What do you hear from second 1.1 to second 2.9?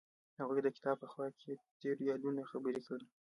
خوا کې تیرو یادونو خبرې